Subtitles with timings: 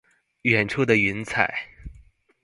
[0.41, 1.67] 遠處的雲彩